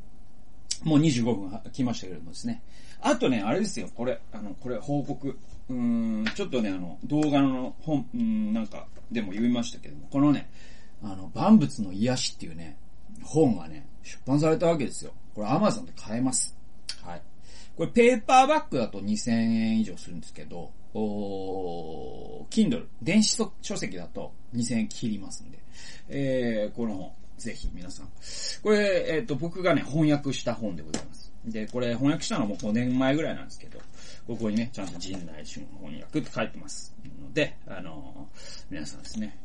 [0.84, 2.62] もう25分来ましたけれどもですね。
[2.99, 5.39] あとね、あれですよ、これ、あの、これ報告。
[5.69, 10.49] うん、ちょっとね、あの、動画の本、うん、なんか、でも言いましたけども、このね、
[11.01, 12.78] あの、万物の癒しっていうね、
[13.23, 15.13] 本がね、出版されたわけですよ。
[15.34, 16.54] これ Amazon で買えます。
[17.01, 17.21] はい。
[17.78, 25.60] これペーパーバッグだと2000円以上するんですけど、お Kindle、電子書籍だと2000円切りますんで、
[26.08, 28.10] えー、この本、ぜひ皆さん。
[28.63, 31.34] これ、えっ、ー、と、僕がね、翻訳した本でございます。
[31.45, 33.79] で、これ翻訳したのも5年前ぐらいなんですけど、
[34.25, 36.95] ここにね、ちゃんと陣内春翻訳って書いてます。
[37.21, 39.38] ので、あのー、皆さんですね、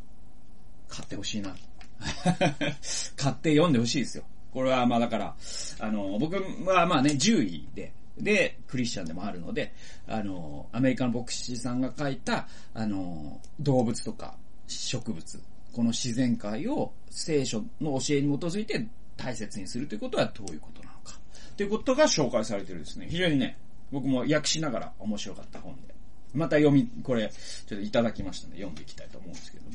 [0.88, 1.54] 買ってほしいな。
[3.16, 4.24] 買って読んでほしいですよ。
[4.52, 5.36] これはまあだから、
[5.80, 6.36] あのー、僕
[6.68, 9.72] はまあね、10位で、で、クリスチャンでもあるので、
[10.06, 21.18] あの、アメリカの牧師さんが書いた、あの動物とか植物、この自然界を聖書の教えに基づいて大切にするということはどういうことなのか。
[21.56, 23.06] ということが紹介されてるですね。
[23.09, 23.59] 非常にね、
[23.92, 25.94] 僕も訳しながら面白かった本で。
[26.33, 27.28] また読み、これ、
[27.66, 29.70] ちょっといただきましたので読んでいきたいと思うんですけども。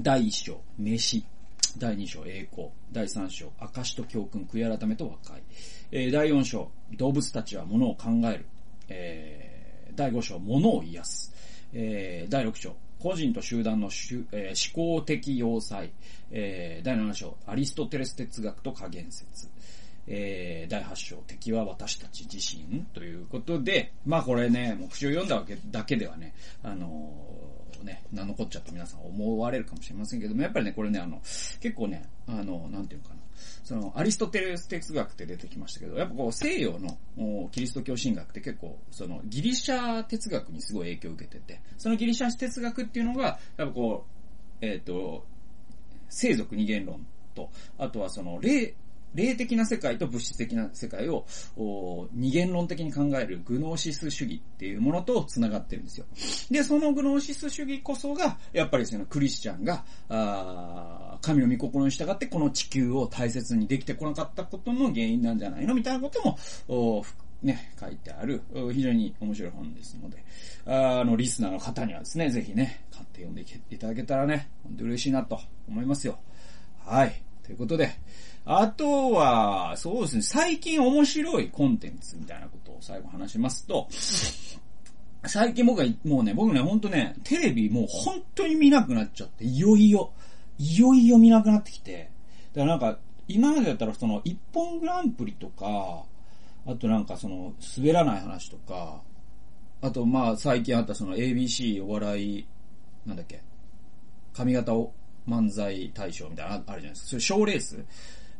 [0.00, 1.24] 第一章、飯。
[1.76, 2.68] 第二章、栄光。
[2.92, 5.42] 第三章、証と教訓、悔い改めと和解。
[5.90, 8.46] えー、第四章、動物たちは物を考える。
[8.88, 11.32] えー、第五章、物を癒す。
[11.72, 13.88] えー、第六章、個人と集団の、
[14.32, 15.90] えー、思考的要塞。
[16.30, 19.48] えー、第7章、アリストテレス哲学と加減説。
[20.06, 33.20] えー、第8章、敵は私たち自身ということで、まあこれね、目標読んだわけだけではね、あのー、ね、何のこっちゃと皆さん思われるかもしれませんけども、やっぱりね、これね、あの、結構ね、あの、なんていうのかな。
[33.62, 44.06] その、アリストテレス哲学って出てきましたけど、やっぱこう、西洋のキリスト教神学って結構、その、ギリシャ哲学にすごい影響を受けてて、そのギリシャ哲学っていうのが、やっぱこ
[44.60, 45.26] う、えっ、ー、と、
[46.08, 48.74] 生族二元論と、あとはその、霊、
[49.14, 51.26] 霊的な世界と物質的な世界を
[52.12, 56.06] 二元論的に考えるグノーシス主義っていうものと繋がってるんですよ。
[56.50, 59.84] で、そのグノーシス主義こそが、やっぱりそのクリスチャンが、
[61.22, 67.04] 神の御心に従ってこの地球を大切にできてこなかったことの原因なんじゃないのみたいなことも、
[67.42, 70.24] ね、書いてある、非常に面白い本ですので、
[70.66, 76.18] あの、リスナーの方にはですね、ぜひね、買って読んでいただけたらね、本当嬉しいなと思いますよ。
[76.84, 77.22] はい。
[77.42, 77.90] ということで、
[78.46, 83.88] あとは、そうですね、最近面白いコンテンツみたいなことを最後話しますと、
[85.26, 90.12] 最近僕は、もうね、僕ね、ほんとね、テレビもう本当に見なくなっちゃって、いよいよ、
[90.58, 92.10] いよいよ見なくなってきて、
[92.52, 96.04] だからなんか、今までだったらその、一本グランプリとか、
[96.66, 99.00] あとなんかその、滑らない話とか、
[99.80, 102.46] あとまあ最近あったその ABC お笑い、
[103.06, 103.42] なんだっけ、
[104.32, 104.92] 髪型を
[105.28, 107.08] 漫才大賞みたいなあるじゃないですか。
[107.08, 107.84] それ賞レース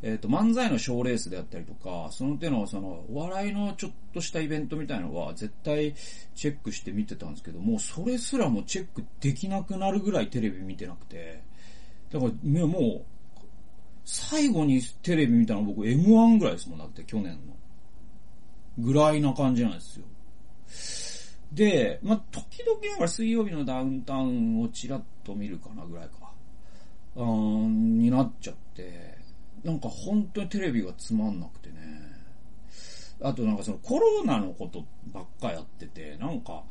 [0.06, 5.94] えっ、ー、と、漫才の賞レースであったりとか、その手の、その、お笑いのちょっとしたイベントみたいのは、絶対
[6.34, 11.42] チェックして見てたんですけども、それすらもチェックできなくなるぐらいテレビ見てなくて、
[12.12, 13.04] だから、もう、
[14.04, 17.56] 最後にテレビ見たの僕 M1 ぐらいですもん、だって去年の。
[18.76, 20.04] ぐらいな感じなんですよ。
[21.50, 26.30] で、まあ、時々なんか水曜日のダウンタウンをちらっと見るかなぐらいか。
[27.16, 29.23] うん、になっちゃって、
[29.64, 31.74] なんか本当にテレビがつまんなくてね。
[33.20, 36.62] あとなんかそのコロナのことばっかやってて、なんか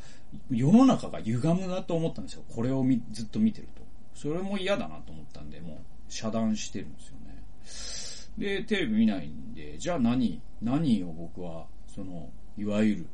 [0.51, 2.43] 世の中が歪むなと思ったんですよ。
[2.53, 3.83] これをずっと見てると。
[4.13, 5.77] それも嫌だなと思ったんで、もう
[6.07, 8.59] 遮断してるんですよね。
[8.59, 13.07] で、テレビ見ないんで、じゃあ何、何を僕は、その、いわゆる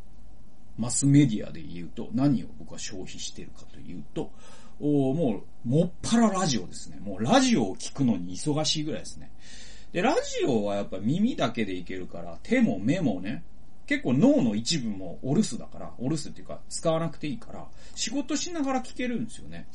[0.77, 4.31] マスメディアで言うと、何を僕は消費してるかというと、
[4.81, 6.99] おもう、もっぱらラジオですね。
[7.01, 9.31] もうラジオを聞くのに忙しいぐらいですね。
[9.91, 13.43] で、ラジオはやっぱ耳だけでいけるから、手も目もね、
[13.87, 19.67] 結構脳の一部もお留守だから、お留守っていうか使わなくていいから、仕事しながら聞けるんですよね。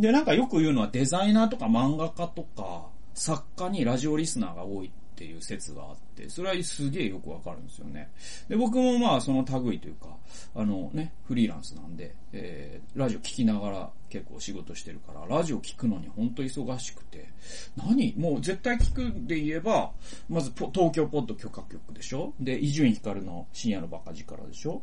[0.00, 8.10] で、なんかよく言うのはデザイナーとか漫画家とか、作家にラジオリスナーが多いっていう説があって、それはすげえよくわかるんですよね。
[8.48, 10.16] で、僕もまあその類というか、
[10.54, 17.28] あのね、フリーランスなんで、えー、ラジオ聞きながら結構仕事してるから、ラジオ聞くのに本当忙しくて、
[17.76, 18.14] 何？
[18.16, 19.90] もう絶対聞くで言えば、
[20.30, 22.32] まず東京ポッド許可局でしょ？
[22.40, 24.80] で、伊集院光の深夜のバカ力でしょ？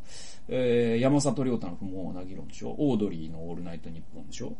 [0.49, 2.75] えー、山里亮太の不毛な議論でしょ？
[2.77, 4.55] オードリーのオールナイトニッポンでしょ？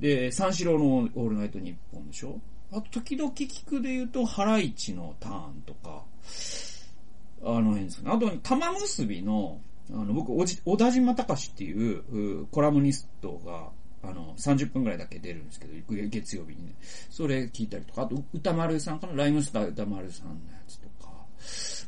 [0.00, 2.40] で、三四郎のオールナイトニッポンでしょ？
[2.70, 6.04] あと、時々聞くで言うと、ハライチのターンとか、
[7.42, 8.10] あの辺ですね。
[8.12, 13.70] あと、玉結びの、あの、僕、おじ、小田島隆っていうコラムニストが、
[14.02, 16.74] あの、30分くらいだけ出るんですけど、月曜日にね。
[17.10, 19.14] それ聞いたりとか、あと、歌丸さんかな？
[19.14, 21.10] ライムスター歌丸さんのやつとか。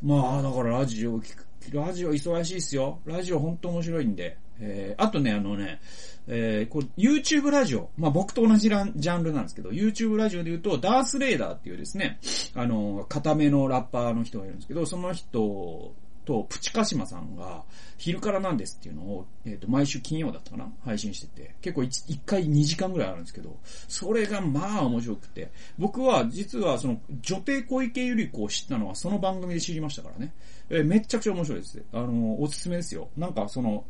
[0.03, 3.01] まあ、だからラジオ聞く、ラジオ忙しいっすよ。
[3.05, 4.39] ラジオほんと面白いんで。
[4.61, 5.81] えー、あとね、あのね、
[6.27, 7.91] えー、これ YouTube ラジオ。
[7.97, 12.19] まあ、僕と同じジャンルなんですけど、YouTube ラジオで言うと、ダースレーダーっていうですね、
[12.55, 15.93] あの、固めのラッパーの人がいるんですけど、その人
[16.25, 17.65] と、プチカシマさんが、
[17.99, 30.33] 昼からなんですっていうのを、えっ、ー、と、毎週金曜だったかな配信してて、結構 1, 1回2時間ぐらいあるんですけど、それがまあ面白くて、僕は実はその、女帝小池百合子を知ったのはその番組で知りましたからね。
[30.71, 31.83] えー、めっちゃくちゃ面白いです。
[31.93, 33.09] あの、おすすめですよ。
[33.17, 33.85] なんかその、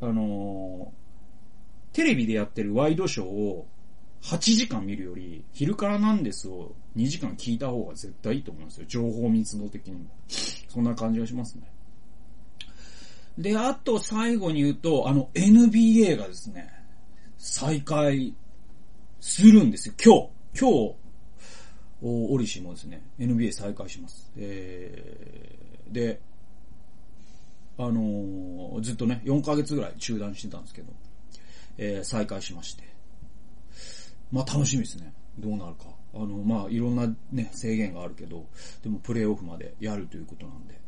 [0.00, 1.06] あのー
[1.96, 3.66] テレビでやってるワイドショーを
[4.22, 8.86] 8時間見るより、昼からなんですを2時間聞いた方が絶対いいと思いますよ。
[8.86, 10.04] 情報密度的にも。
[10.28, 11.62] そんな感じがしますね。
[13.38, 16.70] で、あと最後に言うと、あの NBA がですね、
[17.38, 18.34] 再開
[19.20, 19.94] するんですよ。
[20.04, 20.28] 今日。
[20.60, 24.30] 今日、オリシもですね、NBA 再開します。
[24.36, 26.20] えー、で、
[27.78, 30.92] あのー、ずっとね、4ヶ月ぐらい中断してたんですけど、
[31.78, 32.84] えー、再開しまして。
[34.32, 35.12] まあ楽しみですね。
[35.38, 35.84] どうなるか。
[36.14, 38.46] あの、まあいろんなね、制限があるけど、
[38.82, 40.80] でもプレイオフまでやるということなんで、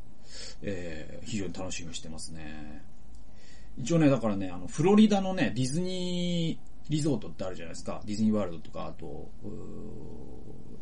[0.62, 2.85] えー、非常に楽しみにしてますね。
[3.77, 8.03] 一応ね、だからね、あの、フロリダのね、ディズニーリゾートってあるじゃないですか。
[8.07, 9.31] ディズニーワールドとか、あと、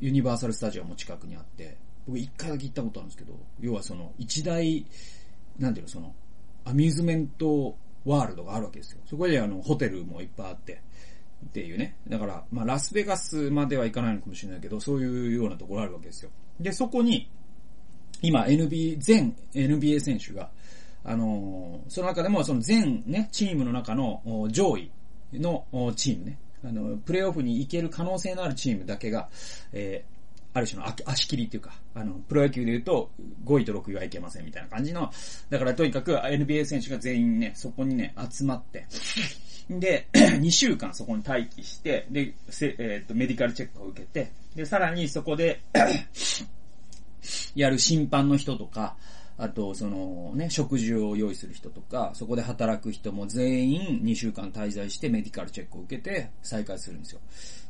[0.00, 4.86] ユニバーサルスタジオも近くにあって、僕一回だけ行ったことあるんですけど、要はその、一大
[5.58, 6.14] なんていうの、その、
[6.64, 9.00] アミューズメントワールドがあるわけですよ。
[9.06, 10.80] そこであの、ホテルもいっぱいあって、
[11.44, 11.96] っていうね。
[12.08, 16.30] だから、まあ、ラスベガスまでは行かないのかもしれないけど、そういうようなところあるわけですよ。
[16.60, 17.30] で、そこに、
[18.22, 20.50] 今、NBA、全 NBA 選手が、
[21.04, 24.90] あのー、その中でも、その全ね、チームの中の上位
[25.32, 29.28] のチームね、あの、プレイオフに行ける可能性のあるチームだけが、
[29.72, 30.04] え
[30.56, 33.10] ある種の足切りっていうか、あの、プロ野球で言うと、
[33.44, 35.12] 5位と6位はいけませんみたいな感じの、
[35.50, 38.86] だからとにかく NBA 選手が全員ね、そこにね、集まって、
[39.68, 42.32] で、 2週間そこに待機して、で、
[42.78, 45.60] えっ、と、メディカルチェックを受けて、で、さらにそこで
[47.54, 48.96] やる審判の人とか、
[49.38, 57.20] あと、そのね、食事を用意する人とか、そこで働く人も全員2週間滞在してメディカルチェックを受けて再開するんですよ。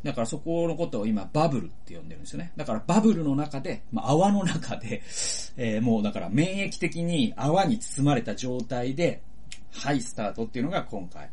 [0.04, 2.52] だからそこのことを今バブルって呼んでるんですよね。
[2.56, 5.02] だからバブルの中で、まあ泡の中で、
[5.56, 9.20] えー、もうだから免疫的に泡に包まれた状態で、
[9.72, 11.28] はい、スタートっていうのが今回、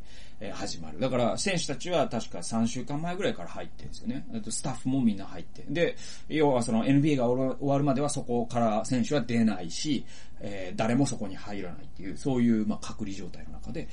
[0.45, 0.99] え始まる。
[0.99, 4.25] だから、選手たちは確か3週間前ぐらいから入ってるんですよね。
[4.43, 5.63] とスタッフもみんな入って。
[5.69, 5.95] で、
[6.27, 10.05] 要はその NBA が終わるまではそこから選手は出ないし、
[10.41, 13.87] えー、誰もそこに入らないっていう、そういう、ま、隔離状態の中で、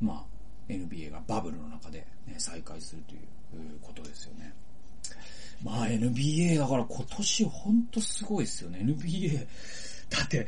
[0.00, 3.20] まあ、NBA がバブルの中で、ね、再開するという
[3.82, 4.52] ことですよね。
[5.62, 8.80] まあ NBA だから今年ほんとすごいですよね。
[8.82, 9.46] NBA。
[10.10, 10.46] だって、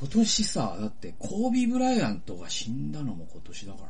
[0.00, 3.87] 今年さ、だってコービー・ブライアントが死んだのも今年だから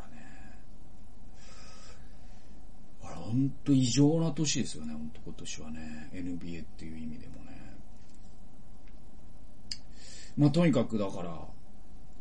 [3.28, 3.32] ね。
[3.32, 6.10] ほんと異常な年ですよね、ほんと今年はね。
[6.12, 7.74] NBA っていう意味でもね。
[10.36, 11.38] まあとにかくだから、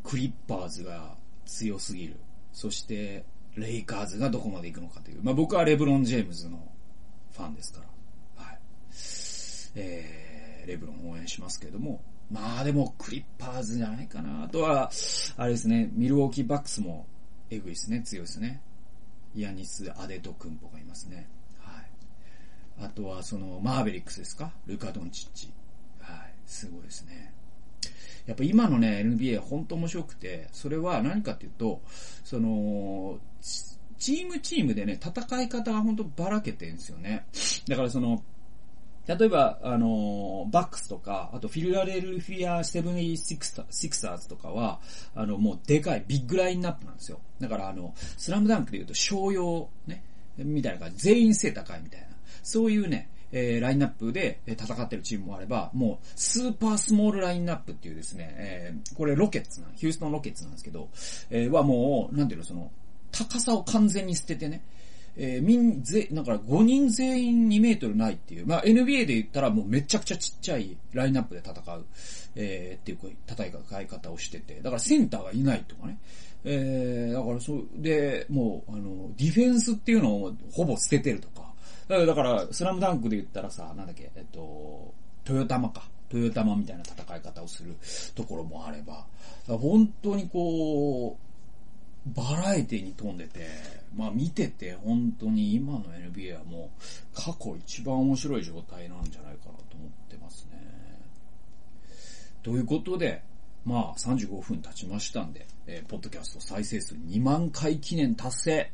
[0.04, 1.15] クリッパーズが
[1.46, 2.17] 強すぎる。
[2.54, 5.20] そして、レイカーズがどこまで行くのかという。
[5.24, 6.60] まあ僕はレブロン・ジェームズの
[7.32, 7.82] ファンですか
[8.38, 8.43] ら。
[8.43, 8.60] はい。
[9.76, 12.01] えー、レブロン応援しますけども。
[12.30, 14.43] まあでも、クリッパーズじゃないかな。
[14.43, 14.91] あとは、
[15.38, 17.08] あれですね、ミルウォーキーバックスも、
[17.49, 18.62] エグいですね、強いですね。
[19.36, 21.28] イアニス・アデト・クンポがいますね。
[21.59, 22.86] はい。
[22.86, 24.51] あとは、その、マーベリックスですか？
[24.65, 25.51] ルカ・ドンチッチ。
[25.99, 26.34] はい。
[26.45, 27.34] すごいですね。
[28.25, 31.82] やっぱ今のね、NBA 本当面白くて、それは何かっていうと、
[32.23, 33.19] その、
[33.97, 37.25] チームチームでね、戦い方が本当ばらけてるんですよね。
[37.67, 38.23] だからその、
[39.08, 44.80] 例えば、あの、バックスとか、あとフィルラデルフィア・セブンシクサーズとかは、
[45.16, 47.20] あの、もうでかいビッグラインナップなんですよ。
[47.39, 50.03] だからあの、スラムダンクで言うと商用、ね、
[50.38, 52.08] みたいな感じ、全員背高いみたいな。
[52.43, 60.89] そういうね、えー、ラインナップで戦ってるチームもあれば、もう、スーパースモールラインナップっていうですね、えー、これロケッツな、ヒューストンロケッツなんですけど、
[61.30, 62.72] えー、はもう、なんていうの、その、
[63.12, 64.62] 高さを完全に捨ててね、
[65.18, 71.86] えー、みん、ぜ、だから5人全員2メートルないっていう、まあ NBA で言ったらもうめちゃくちゃちっちゃいラインナップで戦う、
[72.36, 75.97] えー、っていう戦い方をしてて、だからセンターがいないとかね、
[76.43, 81.47] えー、だからそう、で、もう、あの、ディフェンスっていうのをほぼ捨ててるとか、
[81.88, 84.93] だから、スラムダンクで言ったらさ、なんだっけ、えっと、
[85.24, 85.84] トヨタマか。
[86.09, 87.76] トヨタマみたいな戦い方をする
[88.15, 89.05] ところもあれば、
[89.45, 91.26] 本当にこう、
[92.14, 93.47] バラエティに富んでて、
[93.95, 100.58] まあ見てて本当に今の NBA はもう過去一番面白い状態なんじゃないかなと思ってますね。
[102.43, 103.24] ということで、
[103.66, 108.72] まあ35分経ちましたんで、えー、ポッドキャスト再生数2万回記念達成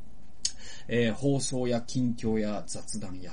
[0.88, 3.32] えー、放送や近況や雑談や、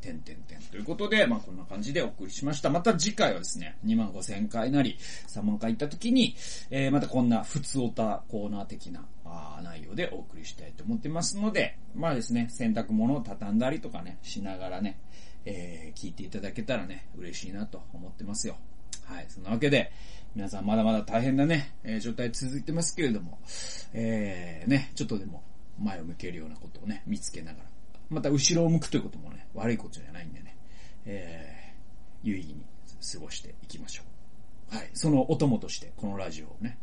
[0.00, 2.70] 点点点ということで、まあこんな感じでお送りしました。
[2.70, 4.98] また次回はですね、2万5千回なり、
[5.28, 6.34] 3万回行った時に、
[6.70, 9.04] えー、またこんな普通オタコーナー的な
[9.62, 14.98] 内容でお送りしたいと思ってますので、まあですね、洗濯物を畳んだりとかね、しながらね、
[15.44, 18.56] えー、聞いていただけたらね、嬉しいなと思ってますよ。
[19.04, 19.26] はい。
[19.28, 19.92] そんなわけで、
[20.34, 23.38] 皆さんまだまだ大変なね、えー、状態続いてますけれども、
[23.92, 25.42] えー、ね、ちょっとでも
[25.78, 27.64] 前を向けるようなことをね、見つけながら。
[28.08, 30.56] また後ろを向くということもね、悪いことじゃないんでね、
[31.06, 32.64] えー、有意義に
[33.12, 34.02] 過ごしていきましょ
[34.72, 34.76] う。
[34.76, 34.90] はい。
[34.94, 36.78] そのお供として、このラジオをね、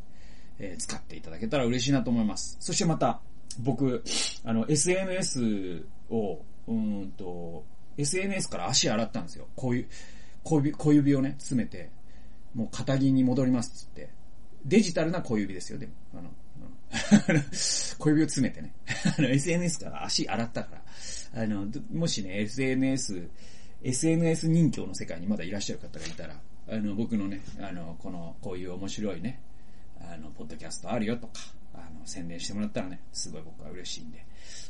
[0.59, 2.57] えー、使っていただけたら嬉しいなと思います。
[2.59, 3.21] そしてまた、
[3.59, 4.03] 僕、
[4.43, 7.65] あの、SNS を、うんと、
[7.97, 9.47] SNS から足洗ったんですよ。
[9.55, 9.87] こういう、
[10.43, 11.89] 小指、小指をね、詰めて、
[12.53, 14.09] もう肩着に戻りますっつって。
[14.65, 15.93] デジタルな小指ですよ、でも。
[16.13, 16.29] あの、
[17.97, 18.73] 小指を詰めてね。
[19.17, 20.75] あの、SNS から足洗ったか
[21.33, 21.43] ら。
[21.43, 23.29] あの、もしね、SNS、
[23.83, 29.39] SNS 人形の世界にまだいらっしゃる方がいたら、あの、僕のね、あの、この、こういう面白いね、
[30.01, 31.33] あの、ポッドキャストあるよとか、
[31.73, 34.25] あの、宣伝してもらったらね、すごい僕は嬉しいんで、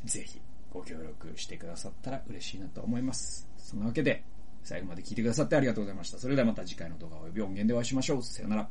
[0.06, 0.40] ぜひ、
[0.72, 3.48] ご協力してくださったら嬉しいなと思います。
[3.58, 4.24] そんなわけで、
[4.64, 6.18] 最後まで聞いてくださってありがとうございました。
[6.18, 8.24] それではまた次回の動画及び音源でお会いしましょう。
[8.24, 8.70] さよなら。